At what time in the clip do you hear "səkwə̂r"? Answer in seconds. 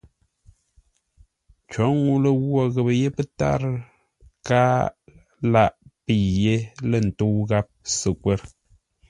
7.97-8.39